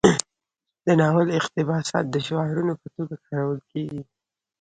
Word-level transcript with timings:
د 0.85 0.87
ناول 0.99 1.27
اقتباسات 1.39 2.05
د 2.09 2.15
شعارونو 2.27 2.73
په 2.81 2.87
توګه 2.95 3.15
کارول 3.27 3.59
کیږي. 3.71 4.01